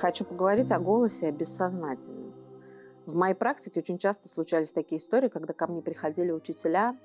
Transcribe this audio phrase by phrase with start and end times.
[0.00, 2.32] Хочу поговорить о голосе, о бессознательном.
[3.04, 6.96] В моей практике очень часто случались такие истории, когда ко мне приходили учителя,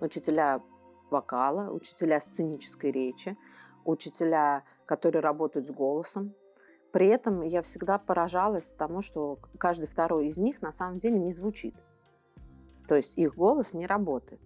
[0.00, 0.62] учителя
[1.10, 3.36] вокала, учителя сценической речи,
[3.84, 6.32] учителя, которые работают с голосом.
[6.92, 11.32] При этом я всегда поражалась тому, что каждый второй из них на самом деле не
[11.32, 11.74] звучит.
[12.86, 14.40] То есть их голос не работает.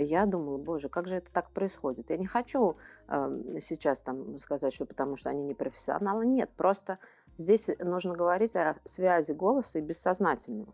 [0.00, 2.10] Я думала, боже, как же это так происходит?
[2.10, 2.76] Я не хочу
[3.08, 6.24] э, сейчас там сказать, что потому что они не профессионалы.
[6.24, 7.00] Нет, просто
[7.36, 10.72] здесь нужно говорить о связи голоса и бессознательного.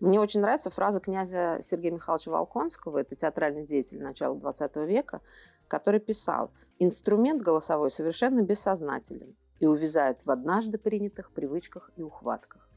[0.00, 5.22] Мне очень нравится фраза князя Сергея Михайловича Волконского, это театральный деятель начала XX века,
[5.66, 12.67] который писал, инструмент голосовой совершенно бессознателен и увязает в однажды принятых привычках и ухватках.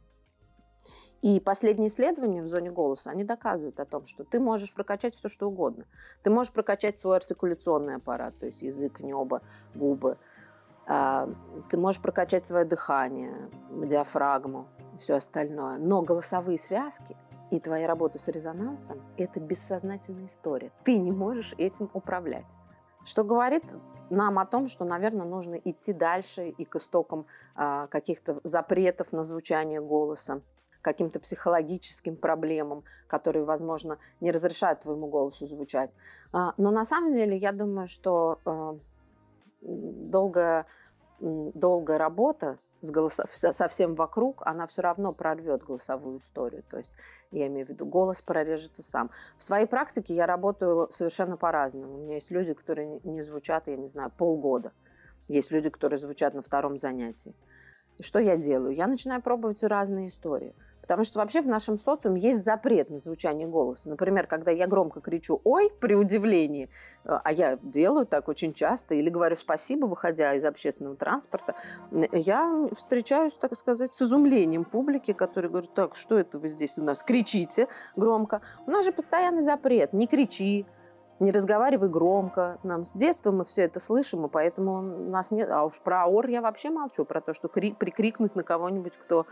[1.22, 5.30] И последние исследования в зоне голоса, они доказывают о том, что ты можешь прокачать все,
[5.30, 5.86] что угодно.
[6.24, 9.42] Ты можешь прокачать свой артикуляционный аппарат, то есть язык, небо,
[9.76, 10.18] губы.
[10.88, 11.30] А,
[11.70, 15.78] ты можешь прокачать свое дыхание, диафрагму, все остальное.
[15.78, 17.16] Но голосовые связки
[17.52, 20.72] и твоя работа с резонансом– это бессознательная история.
[20.84, 22.58] Ты не можешь этим управлять.
[23.04, 23.64] Что говорит
[24.10, 29.24] нам о том, что, наверное, нужно идти дальше и к истокам а, каких-то запретов на
[29.24, 30.42] звучание голоса,
[30.82, 35.96] каким-то психологическим проблемам, которые, возможно, не разрешают твоему голосу звучать.
[36.34, 38.78] А, но на самом деле я думаю, что а,
[39.62, 40.66] долгая,
[41.20, 46.64] долгая работа с голосов, совсем вокруг, она все равно прорвет голосовую историю.
[46.70, 46.94] То есть,
[47.30, 49.12] я имею в виду, голос прорежется сам.
[49.38, 51.94] В своей практике я работаю совершенно по-разному.
[51.94, 54.72] У меня есть люди, которые не звучат, я не знаю, полгода.
[55.28, 57.36] Есть люди, которые звучат на втором занятии.
[58.00, 58.74] Что я делаю?
[58.74, 60.56] Я начинаю пробовать разные истории–
[60.92, 63.90] Потому что вообще в нашем социуме есть запрет на звучание голоса.
[63.90, 66.70] Например, когда я громко кричу «Ой!» при удивлении,
[67.06, 71.56] э, а я делаю так очень часто, или говорю «Спасибо», выходя из общественного транспорта,
[72.12, 76.84] я встречаюсь, так сказать, с изумлением публики, которые говорят «Так, что это вы здесь у
[76.84, 80.66] нас кричите громко?» У нас же постоянный запрет «Не кричи»,
[81.22, 82.58] не разговаривай громко.
[82.64, 85.50] Нам с детства мы все это слышим, и поэтому у нас нет...
[85.52, 87.74] А уж про ор я вообще молчу, про то, что кри...
[87.74, 89.28] прикрикнуть на кого-нибудь, кто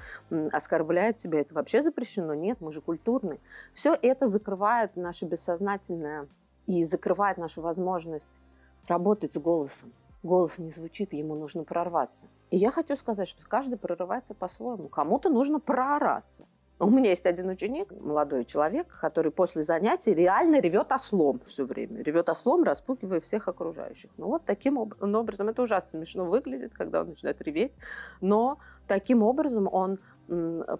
[0.51, 2.35] оскорбляет тебя, это вообще запрещено.
[2.35, 3.39] Нет, мы же культурные.
[3.73, 6.27] Все это закрывает наше бессознательное
[6.67, 8.39] и закрывает нашу возможность
[8.87, 9.91] работать с голосом.
[10.21, 12.27] Голос не звучит, ему нужно прорваться.
[12.51, 14.89] И я хочу сказать, что каждый прорывается по-своему.
[14.89, 16.45] Кому-то нужно проораться–
[16.79, 22.01] у меня есть один ученик, молодой человек, который после занятий реально ревет ослом все время.
[22.01, 24.11] Ревет ослом, распугивая всех окружающих.
[24.17, 27.77] Ну вот таким образом, это ужасно смешно выглядит, когда он начинает реветь,
[28.21, 29.99] но таким образом он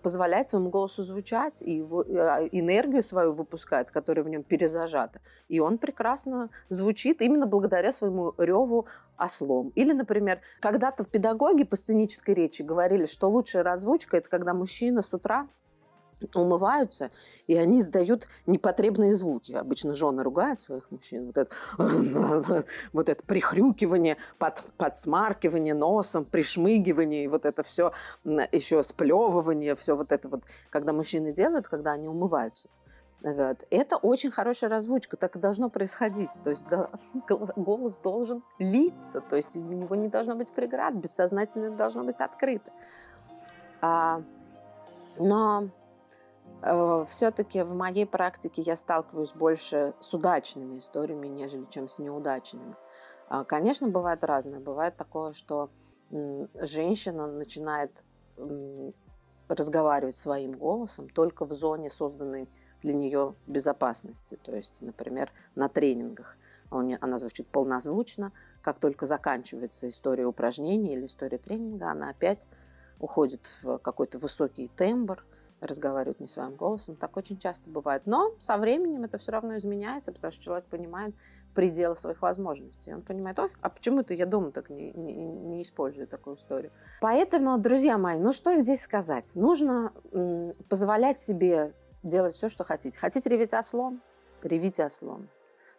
[0.04, 5.22] позволяет своему голосу звучать и а, энергию свою выпускает, которая в нем перезажата.
[5.48, 8.86] И он прекрасно звучит именно благодаря своему реву
[9.18, 9.70] ослом.
[9.70, 15.02] Или, например, когда-то в педагоге по сценической речи говорили, что лучшая развучка– это когда мужчина
[15.02, 15.48] с утра
[16.36, 17.12] умываются,
[17.48, 19.54] и они издают непотребные звуки.
[19.54, 21.28] Обычно жены ругают своих мужчин.
[21.28, 21.52] Вот это,
[22.94, 27.94] вот это прихрюкивание, под, подсмаркивание носом, пришмыгивание, и вот это все,
[28.24, 32.70] еще сплевывание, все вот это вот, когда мужчины делают, когда они умываются.
[33.22, 33.66] Вот.
[33.70, 36.30] Это очень хорошая развучка, так и должно происходить.
[36.44, 36.90] То есть да,
[37.28, 42.72] голос должен литься, то есть у него не должно быть преград, бессознательно должно быть открыто.
[43.82, 44.22] А,
[45.18, 45.70] но
[46.62, 52.76] все-таки в моей практике я сталкиваюсь больше с удачными историями, нежели чем с неудачными.
[53.30, 54.60] А, конечно, бывает разное.
[54.60, 55.70] Бывает такое, что
[56.12, 58.04] женщина начинает
[59.48, 62.50] разговаривать своим голосом только в зоне, созданной
[62.82, 64.38] для нее безопасности.
[64.44, 66.38] То есть, например, на тренингах.
[66.72, 68.32] Она звучит полнозвучно.
[68.62, 72.48] Как только заканчивается история упражнений или история тренинга, она опять
[73.00, 75.26] уходит в какой-то высокий тембр–
[75.62, 76.96] разговаривают не своим голосом.
[76.96, 78.04] Так очень часто бывает.
[78.06, 81.16] Но со временем это все равно изменяется, потому что человек понимает
[81.54, 82.94] пределы своих возможностей.
[82.94, 86.72] Он понимает, ой, а почему это я дома так не, не, не использую такую историю.
[87.02, 89.32] Поэтому, друзья мои, ну что здесь сказать?
[89.36, 89.92] Нужно
[90.70, 91.74] позволять себе
[92.04, 93.00] делать все, что хотите.
[93.00, 94.02] Хотите реветь ослом?
[94.44, 95.30] Ревите ослом.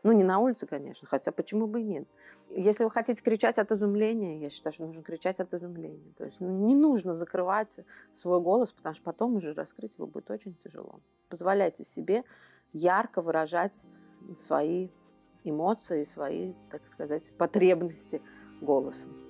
[0.03, 2.09] Ну, не на улице, конечно, хотя почему бы и нет.
[2.51, 6.13] Если вы хотите кричать от изумления, я считаю, что нужно кричать от изумления.
[6.17, 7.81] То есть ну, не нужно закрывать
[8.13, 11.01] свой голос, потому что потом уже раскрыть его будет очень тяжело.
[11.29, 12.25] Позволяйте себе
[12.73, 13.85] ярко выражать
[14.35, 14.89] свои
[15.45, 18.23] эмоции, свои, так сказать, потребности
[18.61, 19.30] голосом.